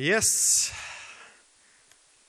[0.00, 0.72] Yes.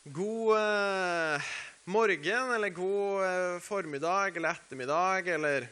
[0.04, 1.42] God eh,
[1.88, 5.68] morgen, eller god eh, formiddag eller ettermiddag, eller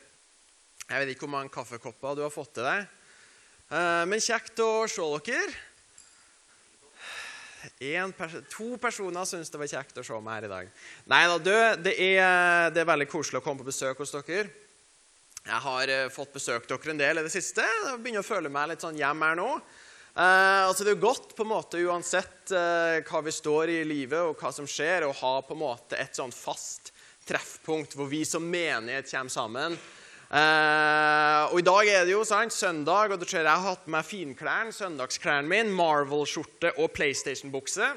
[0.87, 2.85] Jeg vet ikke hvor mange kaffekopper du har fått til deg.
[3.67, 5.51] Eh, men kjekt å se dere.
[8.15, 10.71] Pers to personer syns det var kjekt å se meg her i dag.
[11.11, 11.51] Nei da, du,
[11.83, 14.47] det er, det er veldig koselig å komme på besøk hos dere.
[15.43, 17.67] Jeg har eh, fått besøkt dere en del i det siste.
[17.67, 19.51] Jeg begynner å føle meg litt sånn hjemme her nå.
[20.15, 23.77] Eh, altså Det er jo godt på en måte uansett eh, hva vi står i
[23.83, 26.93] i livet og hva som skjer, å ha på en måte et sånn fast
[27.29, 29.77] treffpunkt hvor vi som menighet kommer sammen.
[30.29, 33.85] Eh, og I dag er det jo sant, søndag, og du ser jeg har hatt
[33.85, 37.89] på meg finklærne, søndagsklærne mine, Marvel-skjorte og PlayStation-bukse.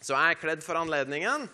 [0.00, 1.48] Så jeg er kledd for anledningen.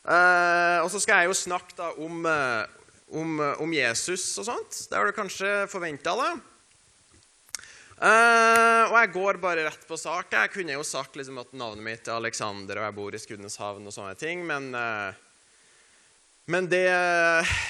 [0.00, 2.64] Eh, og så skal jeg jo snakke da om, eh,
[3.12, 4.88] om, eh, om Jesus og sånt.
[4.88, 6.30] Det har du kanskje forventa, da.
[8.00, 10.30] Eh, og jeg går bare rett på sak.
[10.32, 13.88] Jeg kunne jo sagt liksom, at navnet mitt er Alexander, og jeg bor i Skudeneshavn
[13.90, 15.12] og sånne ting, men, uh,
[16.48, 16.86] men det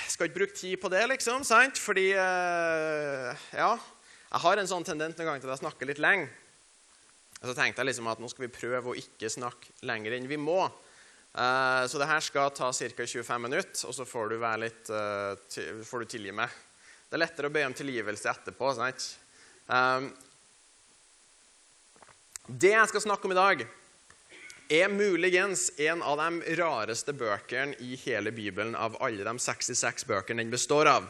[0.06, 1.80] skal ikke bruke tid på det, liksom, sant?
[1.82, 6.02] Fordi uh, Ja, jeg har en sånn tendens noen ganger til at jeg snakker litt
[6.02, 6.28] lenge.
[7.40, 10.28] Og så tenkte jeg liksom at nå skal vi prøve å ikke snakke lenger enn
[10.30, 10.60] vi må.
[11.32, 13.06] så det her skal ta ca.
[13.06, 14.90] 25 minutter, og så får du, litt,
[15.88, 16.52] får du tilgi meg.
[17.08, 18.74] Det er lettere å be om tilgivelse etterpå.
[18.76, 19.08] sant?
[19.70, 20.08] Um,
[22.50, 23.62] det jeg skal snakke om i dag,
[24.70, 30.42] er muligens en av de rareste bøkene i hele Bibelen av alle de 66 bøkene
[30.42, 31.06] den består av.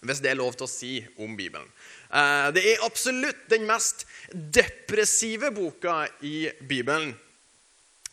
[0.00, 1.66] Hvis det er lov til å si om Bibelen.
[2.10, 7.12] Uh, det er absolutt den mest depressive boka i Bibelen.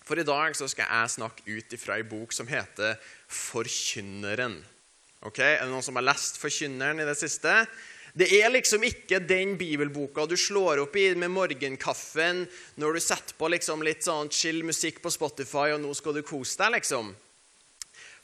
[0.05, 4.59] For i dag skal jeg snakke ut ifra ei bok som heter Forkynneren.
[5.25, 7.63] Ok, Er det noen som har lest Forkynneren i det siste?
[8.17, 12.45] Det er liksom ikke den bibelboka du slår opp i med morgenkaffen
[12.81, 16.23] når du setter på liksom litt sånn chill musikk på Spotify, og nå skal du
[16.25, 17.11] kose deg, liksom.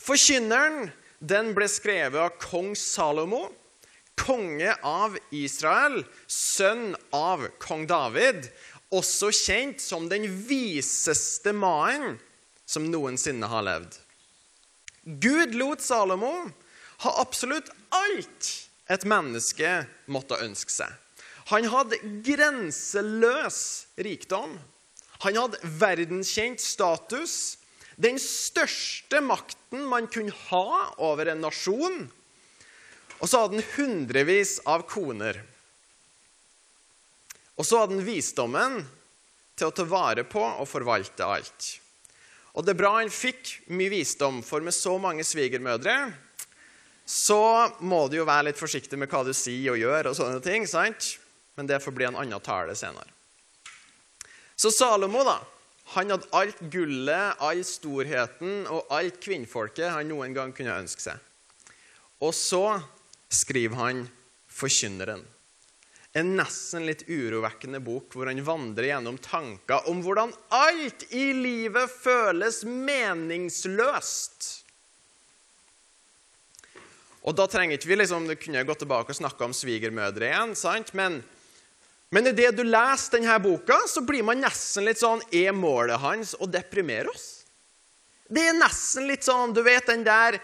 [0.02, 0.90] Forkynneren
[1.22, 3.46] den ble skrevet av kong Salomo,
[4.18, 8.50] konge av Israel, sønn av kong David,
[8.94, 12.18] også kjent som den viseste mannen
[12.66, 13.96] som noensinne har levd.
[15.04, 16.34] Gud lot Salomo
[17.06, 18.54] ha absolutt alt
[18.92, 20.92] et menneske måtte ønske seg.
[21.52, 23.60] Han hadde grenseløs
[24.00, 24.56] rikdom.
[25.24, 27.58] Han hadde verdenskjent status.
[27.96, 32.06] Den største makten man kunne ha over en nasjon.
[33.20, 35.40] Og så hadde han hundrevis av koner.
[37.56, 38.82] Og så hadde han visdommen
[39.54, 41.70] til å ta vare på og forvalte alt.
[42.54, 45.96] Og det er bra han fikk mye visdom, for med så mange svigermødre
[47.06, 50.44] så må du jo være litt forsiktig med hva du sier og gjør, og sånne
[50.44, 51.18] ting, sant?
[51.54, 53.12] men det får bli en annen tale senere.
[54.58, 55.36] Så Salomo da,
[55.94, 61.20] han hadde alt gullet, all storheten og alt kvinnfolket han noen gang kunne ønske seg.
[62.24, 62.80] Og så
[63.34, 64.04] skriver han
[64.54, 65.24] Forkynneren.
[66.14, 71.90] En nesten litt urovekkende bok hvor han vandrer gjennom tanker om hvordan alt i livet
[71.90, 74.63] føles meningsløst.
[77.24, 80.56] Og da trenger ikke vi liksom, Du kunne gått tilbake og snakka om svigermødre igjen,
[80.60, 80.94] sant?
[80.98, 81.22] men,
[82.14, 86.36] men idet du leser denne boka, så blir man nesten litt sånn Er målet hans
[86.40, 87.30] å deprimere oss?
[88.28, 90.40] Det er nesten litt sånn Du vet den der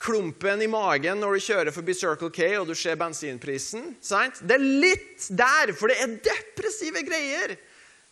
[0.00, 3.96] klumpen i magen når du kjører forbi Circle K og du ser bensinprisen.
[4.00, 4.40] sant?
[4.40, 7.58] Det er litt der, for det er depressive greier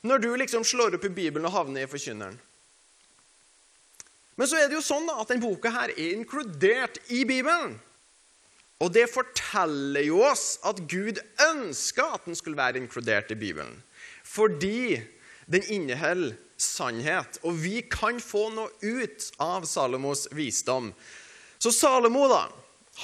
[0.05, 2.37] når du liksom slår opp i Bibelen og havner i Forkynneren.
[4.38, 7.75] Men så er det jo sånn da, at denne boka her er inkludert i Bibelen.
[8.78, 11.19] Og det forteller jo oss at Gud
[11.49, 13.81] ønska at den skulle være inkludert i Bibelen.
[14.22, 15.00] Fordi
[15.50, 20.91] den inneholder sannhet, og vi kan få noe ut av Salomos visdom.
[21.59, 22.44] Så Salomo da,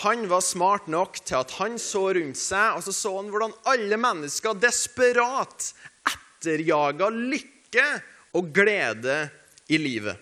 [0.03, 3.55] han var smart nok til at han så rundt seg, og så så han hvordan
[3.71, 5.70] alle mennesker desperat
[6.11, 7.87] etterjaga lykke
[8.35, 9.20] og glede
[9.70, 10.19] i livet.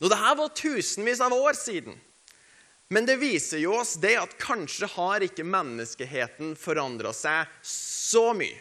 [0.00, 1.98] Nå, Dette var tusenvis av år siden.
[2.90, 8.58] Men det viser jo oss det at kanskje har ikke menneskeheten forandra seg så mye.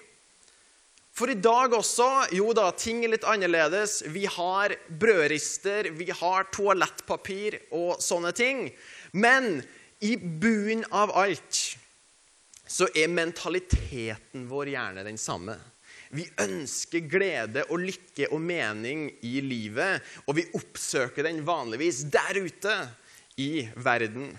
[1.19, 4.03] For i dag også Jo da, ting er litt annerledes.
[4.07, 8.69] Vi har brødrister, vi har toalettpapir og sånne ting.
[9.11, 9.59] Men
[9.99, 11.63] i bunnen av alt
[12.69, 15.57] så er mentaliteten vår gjerne den samme.
[16.09, 22.39] Vi ønsker glede og lykke og mening i livet, og vi oppsøker den vanligvis der
[22.41, 22.75] ute
[23.37, 24.31] i verden.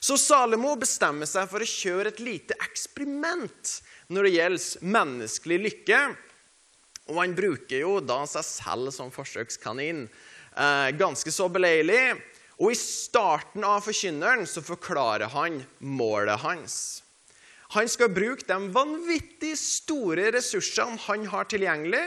[0.00, 3.78] Så Salomo bestemmer seg for å kjøre et lite eksperiment
[4.12, 6.00] når det gjelder menneskelig lykke.
[7.06, 10.04] Og han bruker jo da seg selv som forsøkskanin.
[10.52, 12.16] Eh, ganske så beleilig.
[12.60, 16.76] Og i starten av forkynneren så forklarer han målet hans.
[17.74, 22.04] Han skal bruke de vanvittig store ressursene han har tilgjengelig,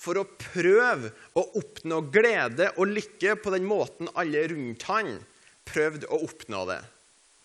[0.00, 5.18] for å prøve å oppnå glede og lykke på den måten alle rundt han
[5.68, 6.78] prøvde å oppnå det.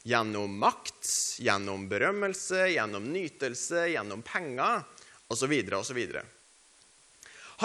[0.06, 1.10] Gjennom makt,
[1.42, 4.86] gjennom berømmelse, gjennom nytelse, gjennom penger
[5.34, 5.52] osv.
[5.75, 6.00] osv.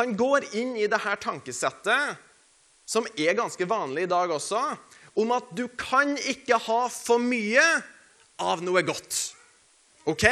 [0.01, 2.17] Han går inn i dette tankesettet,
[2.87, 4.63] som er ganske vanlig i dag også,
[5.21, 7.67] om at du kan ikke ha for mye
[8.43, 9.30] av noe godt.
[10.08, 10.25] Ok?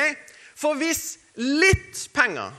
[0.59, 2.55] For hvis litt penger,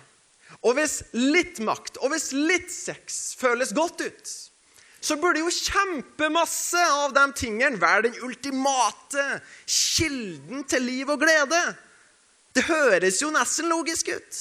[0.60, 4.36] og hvis litt makt, og hvis litt sex føles godt ut,
[5.00, 9.26] så burde jo kjempemasse av de tingene være den ultimate
[9.64, 11.62] kilden til liv og glede.
[12.56, 14.40] Det høres jo nesten logisk ut.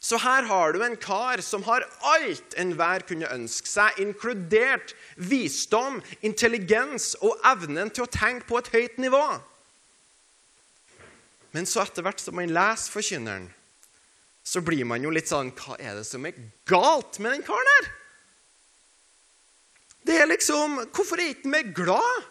[0.00, 5.98] Så her har du en kar som har alt enhver kunne ønske seg, inkludert visdom,
[6.22, 9.24] intelligens og evnen til å tenke på et høyt nivå.
[11.58, 13.48] Men så etter hvert som man leser Forkynneren,
[14.46, 16.36] så blir man jo litt sånn Hva er det som er
[16.70, 17.88] galt med den karen her?
[20.06, 22.28] Det er liksom Hvorfor er ikke mer glad?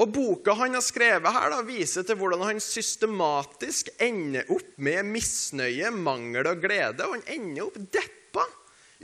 [0.00, 5.04] Og Boka han har skrevet her, da, viser til hvordan han systematisk ender opp med
[5.12, 7.04] misnøye, mangel og glede.
[7.04, 8.46] Og han ender opp deppa.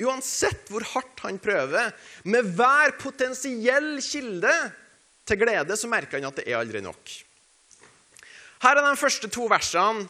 [0.09, 1.93] Uansett hvor hardt han prøver.
[2.25, 4.56] Med hver potensiell kilde
[5.29, 7.12] til glede så merker han at det er aldri nok.
[8.62, 10.06] Her er de første to versene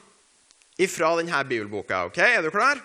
[0.92, 2.04] fra denne bibelboka.
[2.06, 2.18] ok?
[2.18, 2.82] Er du klar?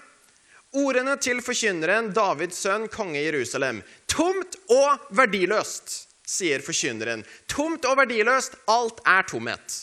[0.72, 3.82] Ordene til forkynneren, Davids sønn, konge i Jerusalem.
[4.08, 7.26] Tomt og verdiløst sier forkynneren.
[7.52, 8.56] Tomt og verdiløst.
[8.72, 9.82] Alt er tomhet.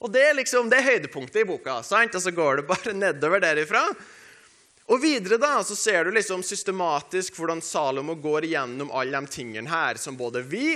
[0.00, 1.82] Og Det er liksom, det høydepunktet i boka.
[1.82, 2.14] sant?
[2.14, 3.84] Og så går det bare nedover derifra.
[4.92, 9.70] Og Videre da, så ser du liksom systematisk hvordan Salomo går igjennom alle de tingene
[9.70, 10.74] her som både vi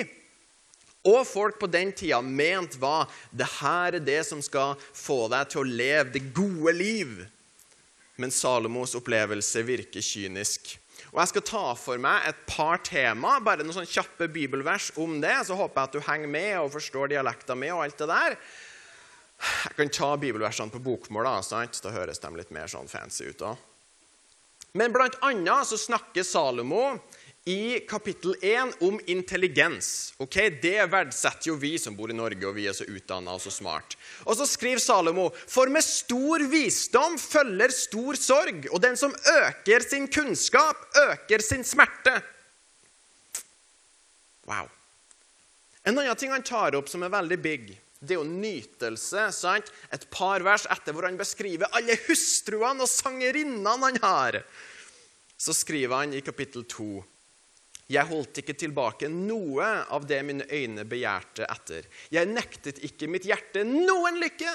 [1.07, 5.53] og folk på den tida mente var det her er det som skal få deg
[5.53, 7.15] til å leve det gode liv.
[8.19, 10.75] Men Salomos opplevelse virker kynisk.
[11.13, 15.21] Og Jeg skal ta for meg et par tema, bare noen sånne kjappe bibelvers om
[15.23, 15.37] det.
[15.47, 18.37] Så håper jeg at du henger med og forstår dialekta mi og alt det der.
[19.39, 21.79] Jeg kan ta bibelversene på bokmål, da, sant?
[21.85, 23.39] da høres de litt mer sånn fancy ut.
[23.39, 23.55] da.
[24.77, 26.99] Men blant annet så snakker Salomo
[27.45, 30.15] i kapittel 1 om intelligens.
[30.19, 30.51] Okay?
[30.63, 33.53] Det verdsetter jo vi som bor i Norge, og vi er så utdanna og så
[33.53, 33.97] smart.
[34.29, 39.89] Og så skriver Salomo.: For med stor visdom følger stor sorg, og den som øker
[39.89, 42.19] sin kunnskap, øker sin smerte.
[44.49, 44.69] Wow.
[45.85, 47.69] En annen ting han tar opp som er veldig big,
[48.01, 49.31] det er jo nytelse.
[49.33, 49.73] sant?
[49.93, 54.43] Et par vers etter hvor han beskriver alle hustruene og sangerinnene han har.
[55.39, 57.05] Så skriver han i kapittel 2
[57.89, 61.87] jeg holdt ikke tilbake noe av det mine øyne begjærte etter.
[62.13, 64.53] Jeg nektet ikke mitt hjerte noen lykke.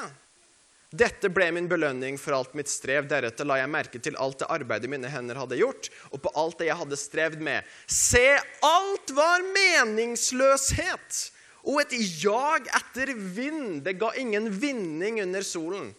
[0.94, 3.08] Dette ble min belønning for alt mitt strev.
[3.10, 6.60] Deretter la jeg merke til alt det arbeidet mine hender hadde gjort, og på alt
[6.62, 7.66] det jeg hadde strevd med.
[7.90, 8.28] Se,
[8.70, 11.24] alt var meningsløshet
[11.64, 13.82] og et jag etter vind.
[13.82, 15.90] Det ga ingen vinning under solen.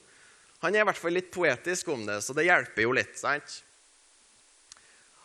[0.62, 3.18] Han er i hvert fall litt poetisk om det, så det hjelper jo litt.
[3.18, 3.64] sant?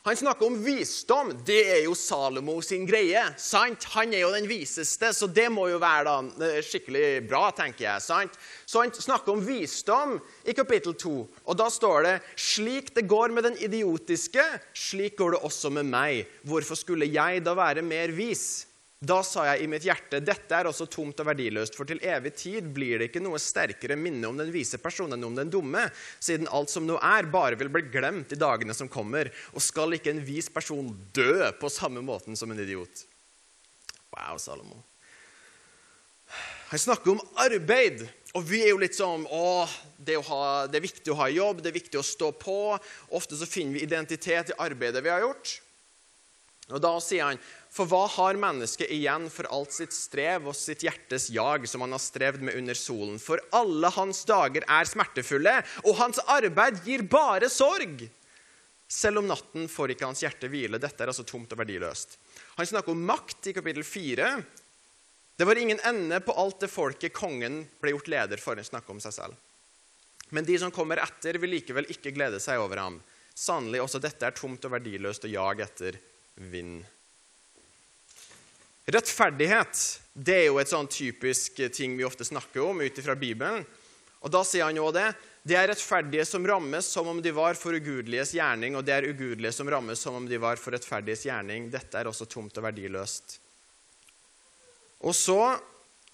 [0.04, 1.34] Han snakker om visdom.
[1.46, 3.20] Det er jo Salomo sin greie.
[3.38, 3.84] sant?
[3.96, 7.84] Han er jo den viseste, så det må jo være da eh, skikkelig bra, tenker
[7.84, 8.06] jeg.
[8.06, 8.40] sant?
[8.66, 10.16] Så han snakker om visdom
[10.48, 11.14] i kapittel 2.
[11.44, 15.92] Og da står det slik det går med den idiotiske, slik går det også med
[15.92, 16.32] meg.
[16.48, 18.69] Hvorfor skulle jeg da være mer vis?
[19.00, 22.34] Da sa jeg i mitt hjerte, dette er også tomt og verdiløst, for til evig
[22.36, 25.86] tid blir det ikke noe sterkere minne om den vise personen enn om den dumme,
[26.20, 29.32] siden alt som nå er, bare vil bli glemt i dagene som kommer.
[29.56, 33.06] Og skal ikke en vis person dø på samme måten som en idiot?
[34.12, 34.84] Wow, Salomo.
[36.74, 38.04] Han snakker om arbeid.
[38.38, 39.64] Og vi er jo litt sånn å,
[39.98, 42.76] det, ha, det, er viktig å ha jobb, det er viktig å stå på.
[43.18, 45.56] Ofte så finner vi identitet i arbeidet vi har gjort.
[46.70, 47.42] Og Da sier han
[47.80, 51.96] for hva har mennesket igjen for alt sitt strev og sitt hjertes jag som han
[51.96, 53.16] har strevd med under solen?
[53.24, 55.54] For alle hans dager er smertefulle,
[55.86, 58.04] og hans arbeid gir bare sorg.
[58.90, 60.82] Selv om natten får ikke hans hjerte hvile.
[60.82, 62.18] Dette er altså tomt og verdiløst.
[62.58, 64.30] Han snakker om makt i kapittel 4.
[65.40, 68.60] Det var ingen ende på alt det folket kongen ble gjort leder for.
[68.60, 69.40] Han snakker om seg selv.
[70.36, 73.00] Men de som kommer etter, vil likevel ikke glede seg over ham.
[73.32, 76.02] Sannelig, også dette er tomt og verdiløst å jage etter
[76.52, 76.84] vind.
[78.90, 79.82] Rettferdighet
[80.20, 83.64] det er jo et sånn typisk ting vi ofte snakker om ut fra Bibelen.
[84.20, 85.08] Og Da sier han jo det.
[85.48, 89.08] Det er rettferdige som rammes som om de var for ugudeliges gjerning, og det er
[89.08, 91.70] ugudelige som rammes som om de var for rettferdiges gjerning.
[91.72, 93.38] Dette er også tomt og verdiløst.
[95.08, 95.40] Og så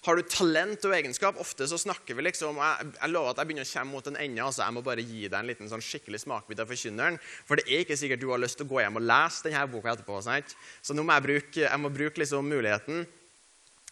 [0.05, 1.37] har du talent og egenskap.
[1.41, 4.19] Ofte så snakker vi liksom Jeg, jeg lover at jeg begynner å komme mot en
[4.21, 4.43] ende.
[4.43, 7.17] altså Jeg må bare gi deg en liten sånn skikkelig smakbit av Forkynneren.
[7.47, 9.65] For det er ikke sikkert du har lyst til å gå hjem og lese denne
[9.71, 10.21] boka etterpå.
[10.25, 10.55] Sant?
[10.85, 13.05] Så nå må jeg bruke, jeg må bruke liksom muligheten.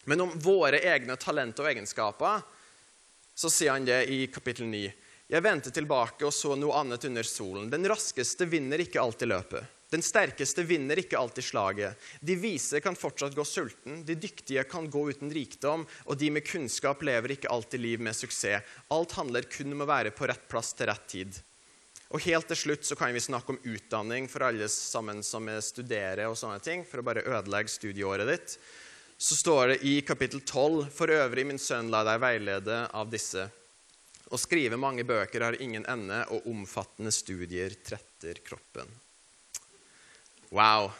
[0.04, 2.44] Men om våre egne talent og egenskaper
[3.34, 4.84] så sier han det i kapittel 9.
[5.34, 7.70] Jeg vendte tilbake og så noe annet under solen.
[7.72, 9.73] Den raskeste vinner ikke alltid løpet.
[9.92, 12.04] Den sterkeste vinner ikke alltid slaget.
[12.20, 16.46] De vise kan fortsatt gå sulten, de dyktige kan gå uten rikdom, og de med
[16.48, 18.64] kunnskap lever ikke alltid liv med suksess.
[18.94, 21.42] Alt handler kun om å være på rett plass til rett tid.
[22.14, 26.28] Og helt til slutt så kan vi snakke om utdanning for alle sammen som studerer
[26.28, 28.56] og sånne ting, for å bare ødelegge studieåret ditt.
[29.18, 33.46] Så står det i kapittel 12.: For øvrig, min sønn, la deg veilede av disse.
[34.30, 38.90] Å skrive mange bøker har ingen ende, og omfattende studier tretter kroppen.
[40.54, 40.92] Wow.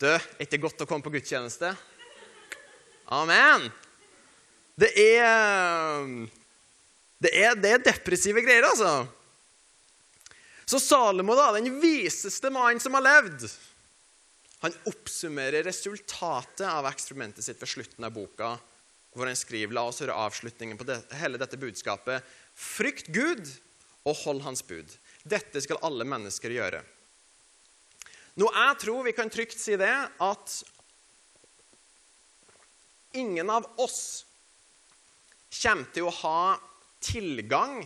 [0.00, 1.74] Du, er ikke godt å komme på gudstjeneste?
[3.12, 3.66] Amen.
[4.80, 6.08] Det er
[7.20, 9.04] Det er, det er depressive greier, altså.
[10.64, 13.44] Så Salomo, da, den viseste mannen som har levd,
[14.64, 18.54] han oppsummerer resultatet av eksperimentet sitt ved slutten av boka,
[19.12, 22.24] hvor han skriver La oss høre avslutningen på det, hele dette budskapet.
[22.56, 23.52] Frykt Gud
[24.08, 24.88] og hold Hans bud.
[25.28, 26.80] Dette skal alle mennesker gjøre.
[28.34, 30.54] Nå, jeg tror vi kan trygt si det at
[33.14, 34.24] ingen av oss
[35.54, 36.56] kommer til å ha
[37.04, 37.84] tilgang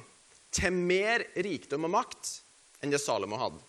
[0.55, 2.31] til mer rikdom og makt
[2.81, 3.61] enn det Salomo hadde.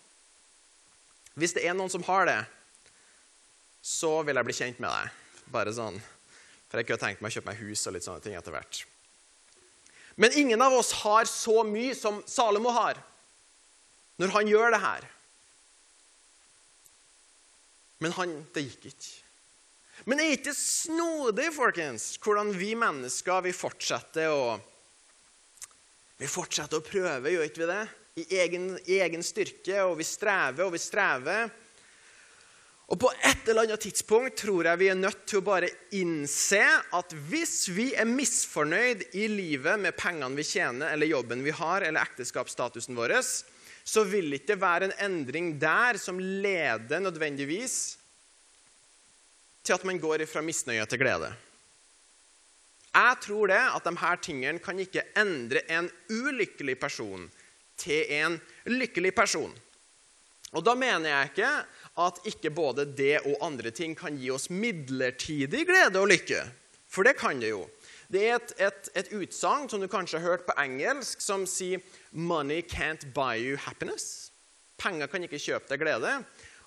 [1.36, 2.40] Hvis det er noen som har det,
[3.84, 5.12] så vil jeg bli kjent med deg.
[5.52, 6.00] Bare sånn.
[6.70, 8.82] For jeg kunne tenkt meg å kjøpe meg hus og litt sånne ting etter hvert.
[10.20, 12.98] Men ingen av oss har så mye som Salomo har
[14.20, 15.06] når han gjør det her.
[18.00, 19.10] Men han, det gikk ikke.
[20.08, 24.58] Men er ikke snodig, folkens, hvordan vi mennesker vi fortsetter å
[26.20, 27.82] Vi fortsetter å prøve, gjør ikke vi det?
[28.20, 31.46] I egen, I egen styrke, og vi strever og vi strever.
[32.90, 36.60] Og på et eller annet tidspunkt tror jeg vi er nødt til å bare innse
[36.96, 41.86] at hvis vi er misfornøyd i livet med pengene vi tjener, eller jobben vi har,
[41.86, 43.14] eller ekteskapsstatusen vår,
[43.84, 47.98] så vil ikke det være en endring der som leder nødvendigvis
[49.64, 51.32] til at man går fra misnøye til glede.
[52.90, 57.28] Jeg tror det at de her tingene kan ikke endre en ulykkelig person
[57.78, 59.52] til en lykkelig person.
[60.52, 61.50] Og da mener jeg ikke
[62.02, 66.42] at ikke både det og andre ting kan gi oss midlertidig glede og lykke.
[66.90, 67.62] For det kan det jo.
[68.10, 71.78] Det er et, et, et utsagn som du kanskje har hørt på engelsk, som sier
[72.10, 74.30] 'Money can't buy you happiness'.
[74.78, 76.16] Penger kan ikke kjøpe deg glede.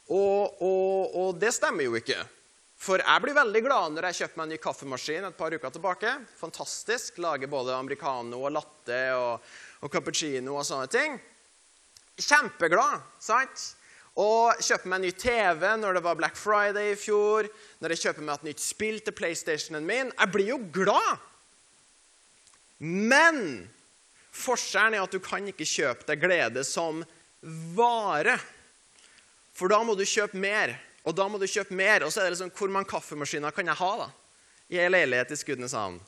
[0.08, 2.22] Og, og, og det stemmer jo ikke.
[2.84, 5.72] For jeg blir veldig glad når jeg kjøper meg en ny kaffemaskin et par uker
[5.72, 6.16] tilbake.
[6.40, 7.20] Fantastisk.
[7.24, 11.16] Lager både americano og latte og, og cappuccino og sånne ting.
[12.20, 13.70] Kjempeglad, sant?
[14.20, 17.48] Og kjøper meg en ny TV når det var Black Friday i fjor.
[17.82, 20.12] Når jeg kjøper meg et nytt spill til PlayStationen min.
[20.12, 21.33] Jeg blir jo glad.
[22.84, 23.70] Men
[24.34, 27.04] forskjellen er at du kan ikke kjøpe deg glede som
[27.78, 28.36] vare.
[29.54, 30.76] For da må du kjøpe mer.
[31.04, 32.04] Og da må du kjøpe mer.
[32.04, 34.10] Og så er det liksom Hvor mange kaffemaskiner kan jeg ha da?
[34.74, 36.00] i en leilighet i Skudeneshavn?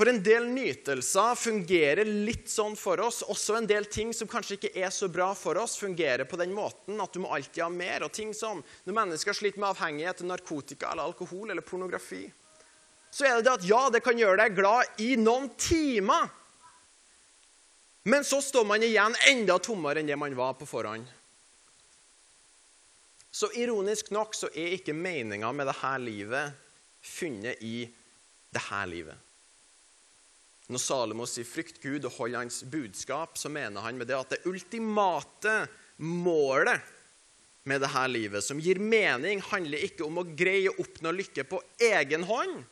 [0.00, 3.18] For en del nytelser fungerer litt sånn for oss.
[3.28, 6.54] Også en del ting som kanskje ikke er så bra for oss, fungerer på den
[6.56, 8.06] måten at du må alltid ha mer.
[8.06, 12.22] Og ting som når mennesker sliter med avhengighet til narkotika eller alkohol eller pornografi,
[13.12, 16.32] så er det det at ja, det kan gjøre deg glad i noen timer.
[18.08, 21.04] Men så står man igjen enda tommere enn det man var på forhånd.
[23.28, 26.70] Så ironisk nok så er ikke meninga med dette livet
[27.04, 27.82] funnet i
[28.48, 29.26] dette livet.
[30.70, 34.30] Når Salomo sier 'frykt Gud og hold hans budskap', så mener han med det at
[34.30, 35.66] det ultimate
[35.98, 36.78] målet
[37.66, 41.60] med dette livet, som gir mening, handler ikke om å greie å oppnå lykke på
[41.90, 42.62] egen hånd.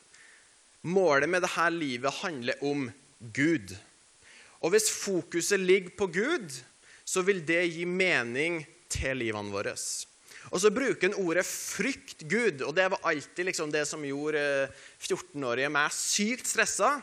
[0.86, 2.86] Målet med dette livet handler om
[3.34, 3.74] Gud.
[4.62, 6.54] Og hvis fokuset ligger på Gud,
[7.04, 9.74] så vil det gi mening til livene våre.
[10.48, 14.70] Og så bruker han ordet 'frykt Gud', og det var alltid liksom det som gjorde
[15.02, 17.02] 14-årige meg sykt stressa.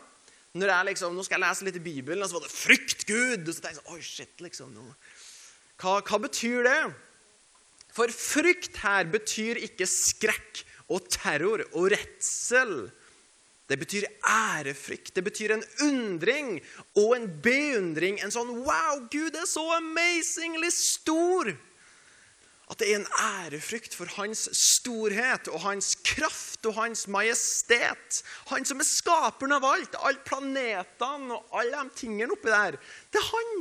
[0.56, 3.06] Når jeg liksom, Nå skal jeg lese litt i Bibelen, og så var det 'frykt
[3.10, 3.48] Gud'.
[3.48, 4.86] Og så tenkte jeg sånn, oi shit, liksom, nå.
[5.82, 6.82] Hva, hva betyr det?
[7.96, 12.92] For frykt her betyr ikke skrekk og terror og redsel.
[13.68, 15.16] Det betyr ærefrykt.
[15.16, 16.60] Det betyr en undring
[16.96, 18.20] og en beundring.
[18.22, 21.56] En sånn Wow, Gud er så amazingly stor!
[22.66, 28.24] At det er en ærefrykt for hans storhet og hans kraft og hans majestet.
[28.50, 29.98] Han som er skaperen av alt.
[30.02, 32.80] Alle planetene og alle de tingene oppi der.
[33.14, 33.54] Det er han.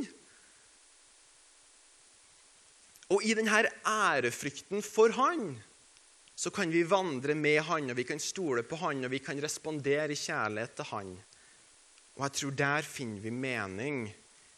[3.13, 5.53] Og i denne ærefrykten for han
[6.35, 9.39] så kan vi vandre med han, og vi kan stole på han, og vi kan
[9.39, 11.13] respondere i kjærlighet til han.
[12.17, 14.01] Og jeg tror der finner vi mening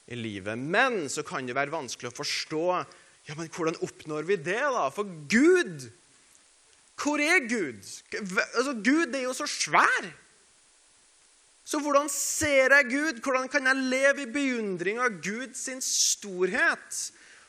[0.07, 0.57] i livet.
[0.57, 2.63] Men så kan det være vanskelig å forstå
[3.27, 4.87] ja, men hvordan oppnår vi det, da?
[4.93, 5.89] For Gud
[6.97, 7.83] Hvor er Gud?
[8.15, 10.07] Altså, Gud er jo så svær.
[11.67, 13.19] Så hvordan ser jeg Gud?
[13.21, 17.01] Hvordan kan jeg leve i beundring av Guds storhet?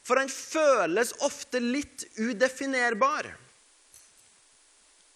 [0.05, 3.31] For han føles ofte litt udefinerbar.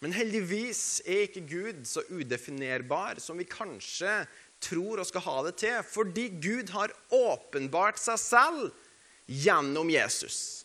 [0.03, 4.23] Men heldigvis er ikke Gud så udefinerbar som vi kanskje
[4.63, 8.82] tror og skal ha det til, fordi Gud har åpenbart seg selv
[9.27, 10.65] gjennom Jesus,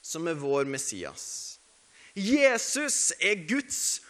[0.00, 1.58] som er vår Messias.
[2.14, 4.00] Jesus er Guds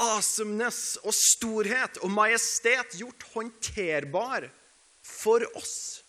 [0.00, 4.48] awesomeness og storhet og majestet gjort håndterbar
[5.04, 6.02] for oss.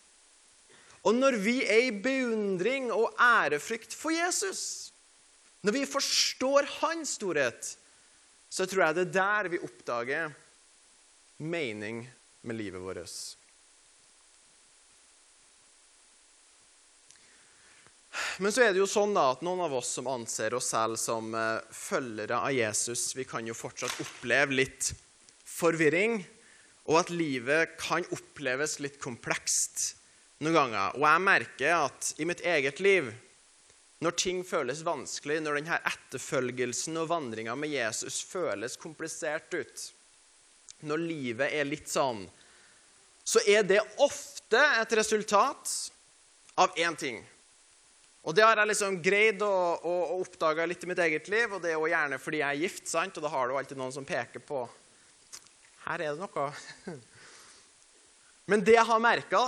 [1.06, 4.92] Og når vi er i beundring og ærefrykt for Jesus,
[5.62, 7.76] når vi forstår hans storhet,
[8.50, 10.34] så tror jeg det er der vi oppdager
[11.38, 12.06] mening
[12.46, 13.14] med livet vårt.
[18.40, 21.00] Men så er det jo sånn da at noen av oss som anser oss selv
[21.00, 24.92] som uh, følgere av Jesus, vi kan jo fortsatt oppleve litt
[25.48, 26.22] forvirring,
[26.86, 29.96] og at livet kan oppleves litt komplekst
[30.44, 30.98] noen ganger.
[31.00, 33.10] Og jeg merker at i mitt eget liv
[34.04, 39.86] når ting føles vanskelig, når denne etterfølgelsen og vandringa med Jesus føles komplisert ut,
[40.86, 42.26] når livet er litt sånn,
[43.26, 45.72] så er det ofte et resultat
[46.62, 47.24] av én ting.
[48.26, 49.54] Og det har jeg liksom greid å,
[49.86, 52.48] å, å oppdage litt i mitt eget liv, og det er jo gjerne fordi jeg
[52.48, 53.18] er gift, sant?
[53.18, 54.64] og da har du alltid noen som peker på
[55.86, 56.48] Her er det noe.
[58.50, 59.42] Men det jeg har merka,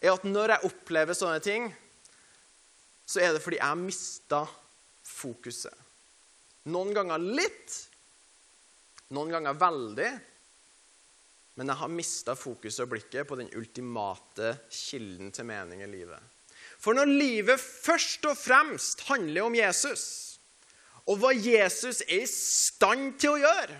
[0.00, 1.68] er at når jeg opplever sånne ting,
[3.08, 4.40] så er det fordi jeg har mista
[5.08, 5.86] fokuset.
[6.70, 7.76] Noen ganger litt,
[9.16, 10.10] noen ganger veldig.
[11.56, 16.39] Men jeg har mista fokuset og blikket på den ultimate kilden til mening i livet.
[16.80, 20.04] For når livet først og fremst handler om Jesus,
[21.04, 23.78] og hva Jesus er i stand til å gjøre,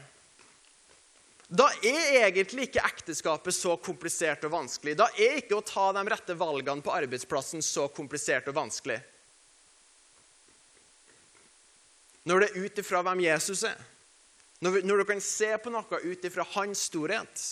[1.50, 4.94] da er egentlig ikke ekteskapet så komplisert og vanskelig.
[5.00, 9.00] Da er ikke å ta de rette valgene på arbeidsplassen så komplisert og vanskelig.
[12.30, 13.80] Når det er ut ifra hvem Jesus er.
[14.60, 17.44] Når, når, du kan se på noe ut ifra hans storhet.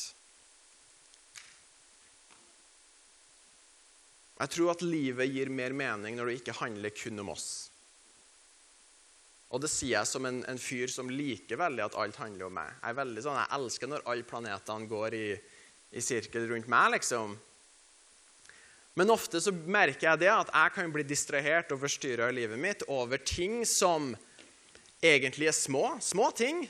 [4.38, 7.48] Jeg tror at livet gir mer mening når det ikke handler kun om oss.
[9.48, 12.56] Og det sier jeg som en, en fyr som liker veldig at alt handler om
[12.58, 12.72] meg.
[12.82, 15.28] Jeg er veldig sånn, jeg elsker når alle planetene går i,
[15.96, 17.32] i sirkel rundt meg, liksom.
[18.98, 22.60] Men ofte så merker jeg det at jeg kan bli distrahert og forstyrra i livet
[22.60, 24.10] mitt over ting som
[24.98, 26.64] egentlig er små, små ting,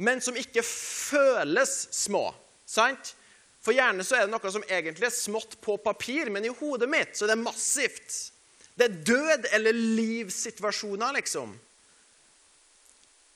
[0.00, 2.30] men som ikke føles små.
[2.64, 3.14] Sant?
[3.60, 6.88] For gjerne så er det noe som egentlig er smått på papir, men i hodet
[6.88, 8.32] mitt så er det massivt.
[8.74, 11.52] Det er død- eller livssituasjoner, liksom.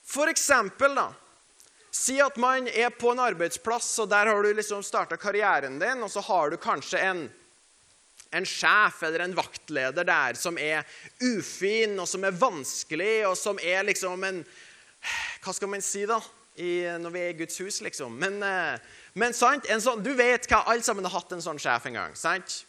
[0.05, 1.11] For eksempel, da.
[1.95, 6.03] Si at man er på en arbeidsplass, og der har du liksom starta karrieren din,
[6.03, 7.27] og så har du kanskje en
[8.35, 10.83] en sjef eller en vaktleder der som er
[11.23, 14.45] ufin, og som er vanskelig, og som er liksom en
[15.45, 16.17] Hva skal man si, da?
[16.57, 18.15] I, når vi er i Guds hus, liksom.
[18.17, 18.79] Men, eh,
[19.14, 22.14] men sant, sånn, du vet hva alle sammen har hatt en sånn sjef en gang.
[22.18, 22.64] sant?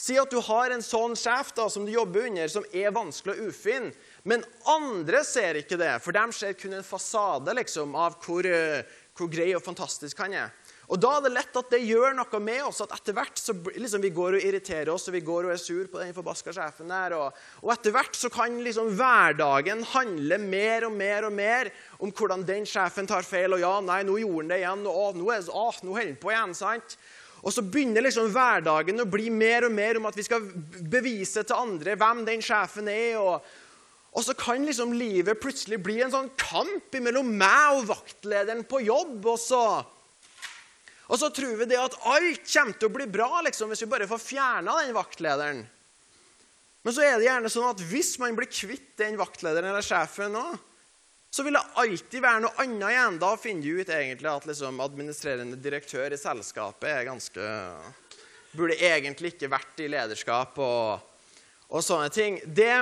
[0.00, 3.34] Si at du har en sånn sjef da, som du jobber under, som er vanskelig
[3.34, 3.90] og ufin.
[4.24, 8.86] Men andre ser ikke det, for de ser kun en fasade liksom, av hvor, eh,
[9.18, 10.54] hvor grei og fantastisk han er.
[10.90, 12.80] Og Da er det lett at det gjør noe med oss.
[12.82, 15.62] at etter hvert så liksom, Vi går og irriterer oss, og vi går og er
[15.62, 17.14] sur på den forbaska sjefen der.
[17.14, 22.10] Og, og, etter hvert så kan liksom hverdagen handle mer og mer og mer om
[22.10, 23.54] hvordan den sjefen tar feil.
[23.54, 24.84] Og ja, nei, nå gjorde han det igjen.
[24.90, 26.58] Og å, nå, er, å, nå holder han på igjen.
[26.58, 26.98] sant?
[27.40, 30.42] Og så begynner liksom hverdagen å bli mer og mer om at vi skal
[30.90, 33.18] bevise til andre hvem den sjefen er.
[33.22, 33.66] og
[34.10, 38.82] og så kan liksom livet plutselig bli en sånn kamp mellom meg og vaktlederen på
[38.82, 39.20] jobb.
[39.22, 39.60] Og så
[41.10, 43.90] og så tror vi det at alt kommer til å bli bra liksom, hvis vi
[43.90, 45.64] bare får fjerna den vaktlederen.
[46.86, 50.30] Men så er det gjerne sånn at hvis man blir kvitt den vaktlederen eller sjefen
[50.36, 50.44] nå,
[51.30, 53.18] så vil det alltid være noe annet igjen.
[53.22, 57.50] Da finner du ut egentlig at liksom, administrerende direktør i selskapet er ganske
[58.50, 61.04] Burde egentlig ikke vært i lederskap og,
[61.70, 62.40] og sånne ting.
[62.42, 62.72] Det,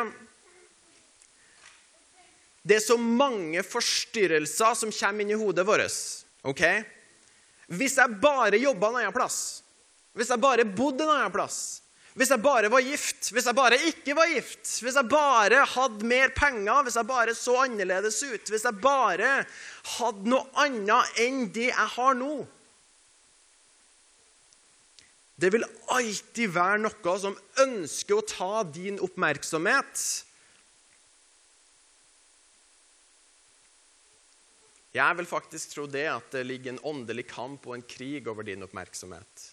[2.64, 5.98] det er så mange forstyrrelser som kommer inn i hodet vårt.
[6.48, 6.64] ok?
[7.68, 9.60] Hvis jeg bare jobba en annen plass,
[10.16, 11.82] hvis jeg bare bodde en annen plass,
[12.18, 16.08] hvis jeg bare var gift, hvis jeg bare ikke var gift, hvis jeg bare hadde
[16.08, 19.34] mer penger, hvis jeg bare så annerledes ut, hvis jeg bare
[19.98, 22.32] hadde noe annet enn det jeg har nå
[25.38, 25.62] Det vil
[25.94, 30.00] alltid være noe som ønsker å ta din oppmerksomhet.
[34.98, 38.46] Jeg vil faktisk tro det at det ligger en åndelig kamp og en krig over
[38.46, 39.44] din oppmerksomhet.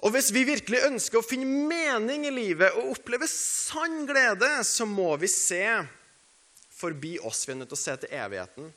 [0.00, 4.86] Og hvis vi virkelig ønsker å finne mening i livet og oppleve sann glede, så
[4.88, 5.64] må vi se
[6.72, 7.44] forbi oss.
[7.44, 8.70] Vi er nødt til å se til evigheten.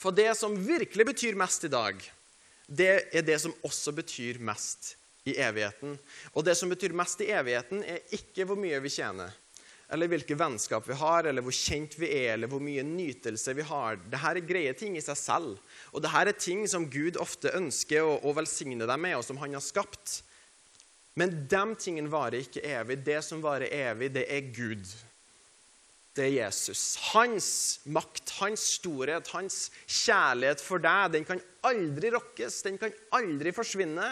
[0.00, 2.00] For det som virkelig betyr mest i dag,
[2.64, 4.94] det er det som også betyr mest
[5.28, 5.98] i evigheten.
[6.32, 9.36] Og det som betyr mest i evigheten, er ikke hvor mye vi tjener
[9.90, 13.66] eller hvilke vennskap vi har, eller hvor kjent vi er, eller hvor mye nytelse vi
[13.66, 13.98] har.
[14.06, 15.76] Dette er greie ting i seg selv.
[15.90, 19.40] Og dette er ting som Gud ofte ønsker å, å velsigne deg med, og som
[19.42, 20.20] han har skapt.
[21.18, 23.00] Men de tingene varer ikke evig.
[23.06, 24.86] Det som varer evig, det er Gud.
[26.14, 26.84] Det er Jesus.
[27.12, 27.48] Hans
[27.90, 32.62] makt, hans storhet, hans kjærlighet for deg, den kan aldri rokkes.
[32.66, 34.08] Den kan aldri forsvinne.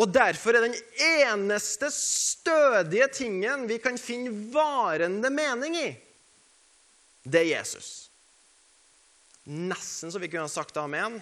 [0.00, 5.88] Og derfor er den eneste stødige tingen vi kan finne varende mening i,
[7.28, 8.08] det er Jesus.
[9.44, 11.18] Nesten så vi kunne ha sagt amen,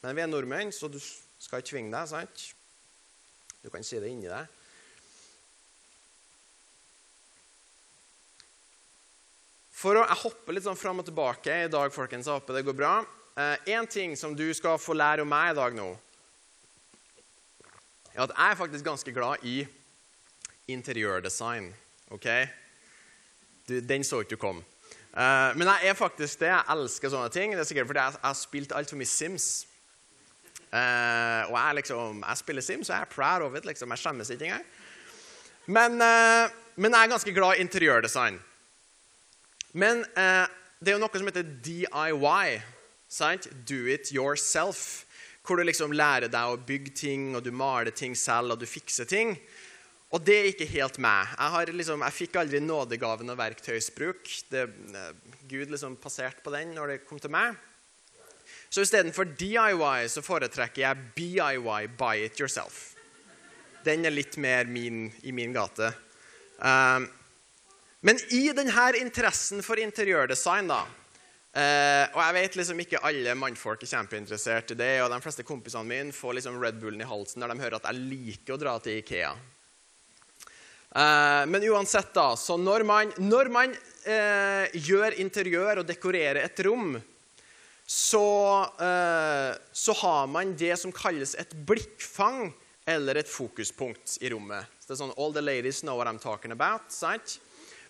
[0.00, 2.08] men vi er nordmenn, så du skal ikke tvinge deg.
[2.08, 2.46] sant?
[3.60, 4.46] Du kan si det inni deg.
[9.78, 12.26] For å, Jeg hopper litt sånn fram og tilbake i dag, folkens.
[12.26, 12.94] Jeg håper det går bra.
[13.38, 15.92] Én eh, ting som du skal få lære om meg i dag nå,
[18.18, 19.66] er at jeg er faktisk ganske glad i
[20.68, 21.74] interiørdesign.
[22.10, 22.26] ok?
[23.68, 24.62] Du, den så ikke du komme.
[25.12, 26.46] Uh, men jeg er faktisk det.
[26.46, 27.52] Jeg elsker sånne ting.
[27.52, 29.66] Det er sikkert fordi jeg, jeg har spilt altfor mye Sims.
[30.72, 33.64] Uh, og jeg, liksom, jeg spiller Sims, og jeg er proud of it.
[33.64, 33.90] Liksom.
[33.90, 34.66] Jeg skjemmes ikke engang.
[35.66, 38.40] Men, uh, men, jeg er ganske glad i interiørdesign.
[39.72, 40.04] Men
[40.80, 42.58] det er jo noe som heter DIY.
[43.08, 43.46] Sant?
[43.68, 45.04] Do it yourself
[45.48, 48.68] hvor du liksom lærer deg å bygge ting, og du maler ting selv, og du
[48.68, 49.32] fikser ting.
[50.12, 51.32] Og det er ikke helt meg.
[51.36, 54.30] Jeg, liksom, jeg fikk aldri nådegaven og verktøysbruk.
[54.52, 54.62] Det,
[54.96, 55.10] eh,
[55.48, 57.56] Gud liksom passerte på den når det kom til meg.
[58.68, 62.94] Så istedenfor DIY så foretrekker jeg BIY, buy it yourself.
[63.84, 65.92] Den er litt mer min, i min gate.
[66.58, 67.06] Um,
[68.04, 70.82] men i denne interessen for interiørdesign da,
[71.56, 74.92] Uh, og jeg vet liksom ikke alle mannfolk er kjempeinteressert i det.
[75.02, 77.88] Og de fleste kompisene mine får liksom Red Bullen i halsen når de hører at
[77.88, 79.32] jeg liker å dra til Ikea.
[80.88, 86.64] Uh, men uansett, da, så når man, når man uh, gjør interiør og dekorerer et
[86.68, 86.98] rom,
[87.88, 88.20] så,
[89.72, 92.50] så, har man det som kalles et blikkfang
[92.84, 94.68] eller et fokuspunkt i rommet.
[94.76, 96.92] Så det er sånn All the ladies know what I'm talking about.
[96.92, 97.38] sant?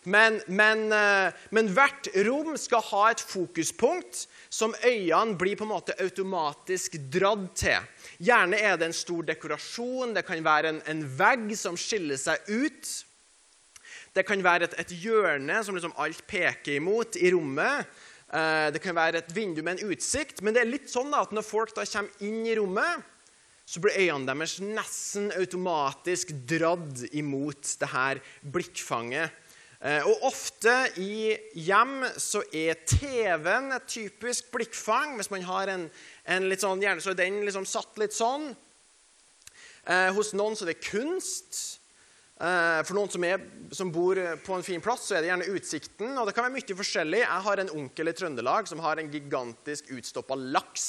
[0.05, 5.73] Men, men, eh, men, hvert rom skal ha et fokuspunkt som øynene blir på en
[5.73, 7.89] måte automatisk dratt til.
[8.23, 12.47] Gjerne er det en stor dekorasjon, det kan være en, en vegg som skiller seg
[12.49, 12.95] ut.
[14.15, 17.91] Det kan være et, et hjørne som liksom alt peker imot i rommet.
[18.29, 20.43] Eh, det kan være et vindu med en utsikt.
[20.43, 23.05] Men det er litt sånn at når folk da kommer inn i rommet,
[23.69, 29.35] så blir øynene deres nesten automatisk dratt imot det her blikkfanget.
[29.79, 35.14] Eh, og ofte i hjem så er TV-en et typisk blikkfang.
[35.19, 35.85] Hvis man har en,
[36.27, 38.51] en litt sånn, Gjerne så er den liksom satt litt sånn.
[39.87, 41.79] Eh, hos noen så er det kunst.
[42.38, 45.55] Eh, for noen som, er, som, bor på en fin plass, så er det gjerne
[45.55, 46.11] utsikten.
[46.19, 47.23] Og det kan være mye forskjellig.
[47.23, 50.88] Jeg har en onkel i Trøndelag som har en gigantisk utstoppa laks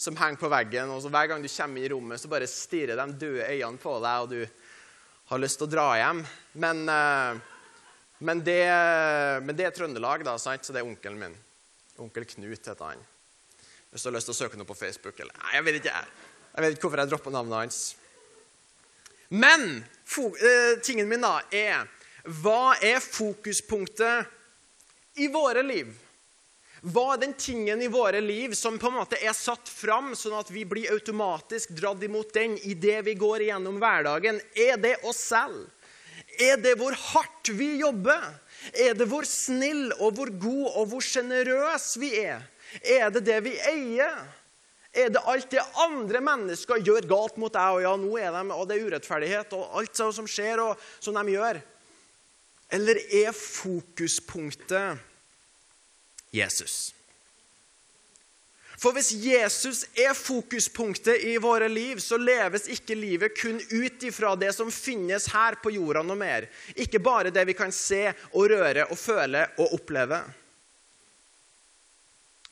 [0.00, 0.88] som henger på veggen.
[0.92, 3.94] og så Hver gang du kommer i rommet, så bare stirrer de døde øynene på
[4.00, 4.64] deg, og du
[5.28, 6.24] har lyst til å dra hjem.
[6.64, 7.44] Men eh,
[8.18, 8.62] men det,
[9.44, 10.64] men det, er Trøndelag, da, sant?
[10.64, 11.36] så det er onkelen min.
[12.00, 13.02] Onkel Knut heter han.
[13.90, 16.00] Hvis du har lyst til å søke noe på Facebook eller, Nei, jeg vet ikke,
[16.56, 17.78] jeg vet ikke hvorfor jeg dropper navnet hans.
[19.28, 21.88] Men eh, tingen min da er
[22.42, 24.26] Hva er fokuspunktet
[25.22, 25.92] i våre liv?
[26.86, 30.36] Hva er den tingen i våre liv som på en måte er satt fram, sånn
[30.38, 34.38] at vi blir automatisk dratt imot den idet vi går igjennom hverdagen?
[34.54, 35.64] Er det oss selv?
[36.42, 38.24] Er det hvor hardt vi jobber?
[38.74, 42.42] Er det hvor snill og hvor god og hvor sjenerøs vi er?
[42.82, 44.16] Er det det vi eier?
[44.96, 48.42] Er det alt det andre mennesker gjør galt mot deg, og ja, nå er de,
[48.54, 51.60] og det er urettferdighet, og alt som skjer, og som de gjør?
[52.72, 54.96] Eller er fokuspunktet
[56.34, 56.95] Jesus?
[58.76, 64.34] For hvis Jesus er fokuspunktet i våre liv, så leves ikke livet kun ut ifra
[64.36, 66.48] det som finnes her på jorda noe mer.
[66.76, 70.20] Ikke bare det vi kan se og røre og føle og oppleve.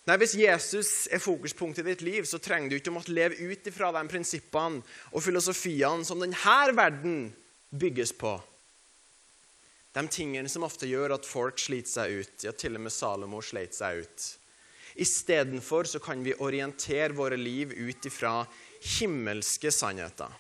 [0.05, 3.41] Nei, Hvis Jesus er fokuspunktet i ditt liv, så trenger du ikke å måtte leve
[3.41, 4.83] ut ifra de prinsippene
[5.13, 7.31] og filosofiene som denne verden
[7.73, 8.37] bygges på.
[9.95, 12.35] De tingene som ofte gjør at folk sliter seg ut.
[12.45, 14.27] Ja, til og med Salomo sleit seg ut.
[14.95, 18.45] Istedenfor så kan vi orientere våre liv ut ifra
[19.01, 20.31] himmelske sannheter.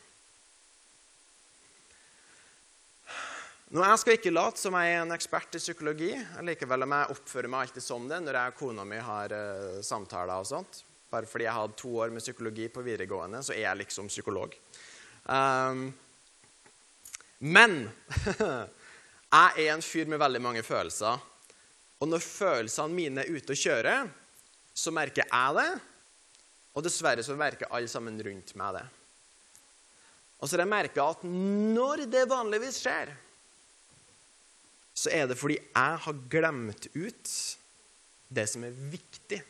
[3.75, 6.13] Nå, Jeg skal ikke late som jeg er en ekspert i psykologi.
[6.47, 9.81] Likevel om jeg oppfører meg alltid som det når jeg og kona mi har uh,
[9.83, 10.37] samtaler.
[10.39, 10.85] og sånt.
[11.11, 14.55] Bare fordi jeg hadde to år med psykologi på videregående, så er jeg liksom psykolog.
[15.27, 15.89] Um,
[17.39, 17.89] men
[19.35, 21.19] jeg er en fyr med veldig mange følelser.
[21.99, 23.97] Og når følelsene mine er ute og kjøre,
[24.75, 25.71] så merker jeg det.
[26.75, 28.85] Og dessverre så merker alle sammen rundt meg det.
[30.43, 33.13] Og så har jeg merka at når det vanligvis skjer,
[34.95, 37.31] så er det fordi jeg har glemt ut
[38.35, 39.41] det som er viktig.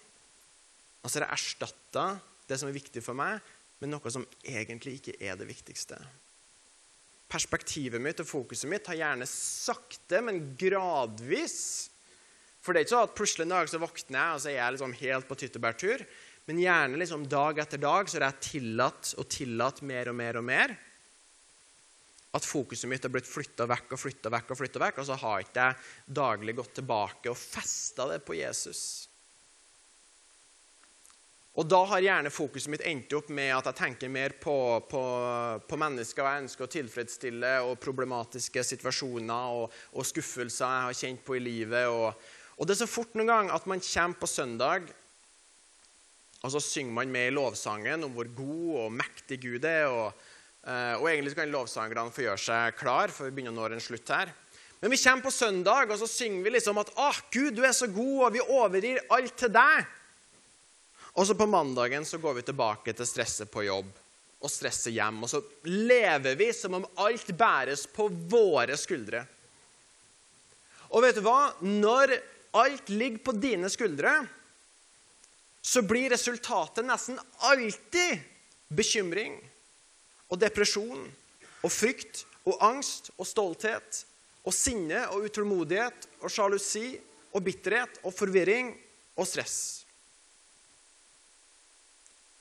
[1.03, 2.07] Og så har jeg erstatta
[2.49, 3.41] det som er viktig for meg,
[3.81, 5.99] med noe som egentlig ikke er det viktigste.
[7.29, 11.57] Perspektivet mitt og fokuset mitt har gjerne sakte, men gradvis
[12.65, 14.57] for det er ikke sånn at plutselig en dag så våkner jeg og så er
[14.57, 16.05] jeg liksom helt på tyttebærtur.
[16.49, 20.41] Men gjerne liksom dag etter dag så har jeg tillatt og tillatt mer og mer
[20.41, 20.75] og mer.
[22.35, 25.17] At fokuset mitt har blitt flytta vekk og flytta vekk, og flyttet vekk, og så
[25.21, 28.81] har ikke jeg daglig gått tilbake og festa det på Jesus.
[31.55, 34.57] Og da har gjerne fokuset mitt endt opp med at jeg tenker mer på,
[34.91, 35.03] på,
[35.69, 41.23] på mennesker jeg ønsker å tilfredsstille, og problematiske situasjoner og, og skuffelser jeg har kjent
[41.29, 41.87] på i livet.
[41.87, 44.87] og og det er så fort noen gang at man kommer på søndag,
[46.45, 49.87] og så synger man med i lovsangen om hvor god og mektig Gud er.
[49.89, 50.25] Og,
[50.69, 53.81] eh, og egentlig kan lovsangerne få gjøre seg klar, for vi begynner å nå en
[53.81, 54.33] slutt her.
[54.83, 57.73] Men vi kommer på søndag, og så synger vi liksom at «Å, Gud, du er
[57.73, 59.87] så god, og vi overgir alt til deg.
[61.15, 63.89] Og så på mandagen så går vi tilbake til stresset på jobb
[64.45, 65.23] og stresset hjem.
[65.25, 69.25] Og så lever vi som om alt bæres på våre skuldre.
[70.93, 71.55] Og vet du hva?
[71.65, 72.19] Når
[72.55, 74.13] alt ligger på dine skuldre,
[75.65, 78.21] så blir resultatet nesten alltid
[78.69, 79.39] bekymring
[80.29, 81.07] og depresjon
[81.65, 84.03] og frykt og angst og stolthet
[84.45, 86.91] og sinne og utålmodighet og sjalusi
[87.35, 88.75] og bitterhet og forvirring
[89.17, 89.57] og stress.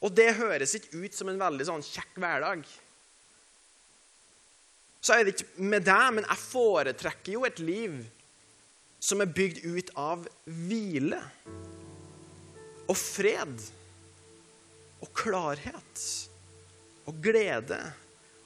[0.03, 2.65] Og det høres ikke ut som en veldig sånn kjekk hverdag.
[5.03, 7.95] Så er det ikke med deg, men jeg foretrekker jo et liv
[9.03, 11.19] som er bygd ut av hvile
[12.87, 13.65] og fred
[15.03, 16.05] og klarhet
[17.09, 17.79] og glede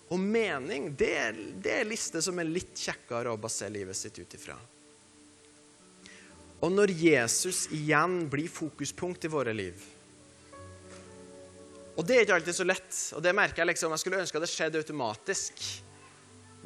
[0.10, 0.90] og mening.
[0.98, 4.58] Det er, det er lister som er litt kjekkere å basere livet sitt ut ifra.
[6.66, 9.84] Og når Jesus igjen blir fokuspunkt i våre liv
[11.98, 14.42] Og det er ikke alltid så lett, og det merker jeg liksom, jeg skulle ønske
[14.42, 15.64] det skjedde automatisk.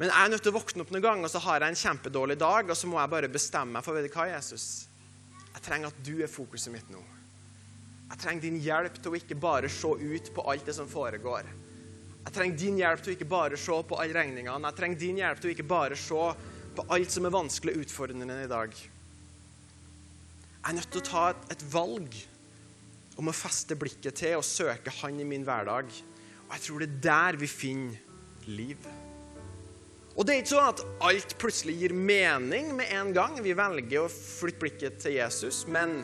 [0.02, 1.78] Men jeg er nødt til å våkne opp noen ganger, og så har jeg en
[1.78, 4.64] kjempedårlig dag, og så må jeg bare bestemme meg for vet du hva, Jesus?
[5.44, 6.98] Jeg trenger at du er fokuset mitt nå.
[8.08, 11.46] Jeg trenger din hjelp til å ikke bare se ut på alt det som foregår.
[12.24, 14.72] Jeg trenger din hjelp til å ikke bare se på alle regningene.
[14.72, 16.24] Jeg trenger din hjelp til å ikke bare se
[16.74, 18.74] på alt som er vanskelig og utfordrende i dag.
[18.74, 22.18] Jeg er nødt til å ta et, et valg
[23.22, 25.94] om å feste blikket til og søke Han i min hverdag.
[26.48, 28.90] Og jeg tror det er der vi finner liv.
[30.12, 33.38] Og det er ikke sånn at alt plutselig gir mening med en gang.
[33.40, 36.02] Vi velger å flytte blikket til Jesus, men,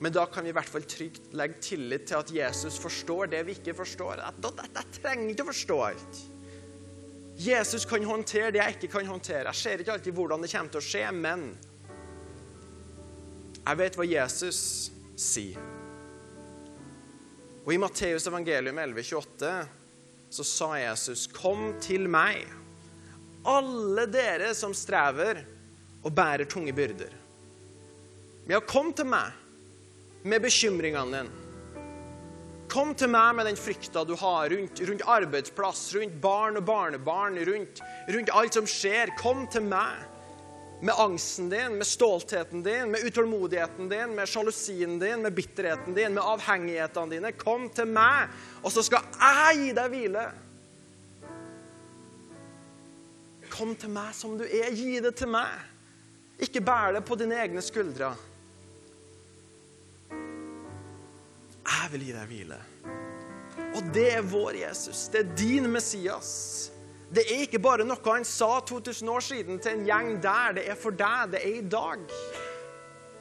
[0.00, 3.44] men da kan vi i hvert fall trygt legge tillit til at Jesus forstår det
[3.50, 4.24] vi ikke forstår.
[4.24, 6.20] Jeg trenger ikke å forstå alt.
[7.38, 9.52] Jesus kan håndtere det jeg ikke kan håndtere.
[9.52, 11.50] Jeg ser ikke alltid hvordan det kommer til å skje, men
[13.60, 14.60] jeg vet hva Jesus
[15.20, 15.60] sier.
[17.68, 19.52] Og i Matteus evangelium 11,28
[20.30, 22.46] så sa Jesus, 'Kom til meg,
[23.44, 25.44] alle dere som strever
[26.04, 27.16] og bærer tunge byrder.'
[28.48, 29.32] Ja, kom til meg
[30.24, 31.30] med bekymringene dine.
[32.68, 37.38] Kom til meg med den frykta du har rundt, rundt arbeidsplass, rundt barn og barnebarn,
[37.48, 39.12] rundt, rundt alt som skjer.
[39.20, 40.17] Kom til meg
[40.80, 46.14] med angsten din, med stoltheten din, med utålmodigheten din, med sjalusien din, med bitterheten din,
[46.14, 47.32] med avhengighetene dine.
[47.32, 48.30] Kom til meg,
[48.62, 50.28] og så skal jeg gi deg hvile.
[53.50, 54.70] Kom til meg som du er.
[54.76, 55.50] Gi det til meg.
[56.38, 58.12] Ikke bær det på dine egne skuldre.
[61.68, 62.58] Jeg vil gi deg hvile.
[63.74, 65.08] Og det er vår Jesus.
[65.12, 66.70] Det er din Messias.
[67.08, 70.58] Det er ikke bare noe han sa 2000 år siden til en gjeng der.
[70.58, 71.32] Det er for deg.
[71.32, 72.04] Det er i dag.